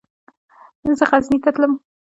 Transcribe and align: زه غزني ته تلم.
زه 0.99 1.03
غزني 1.11 1.37
ته 1.43 1.49
تلم. 1.55 1.73